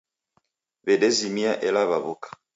Wedezimia 0.85 1.51
ela 1.67 1.83
waw'uka. 1.89 2.29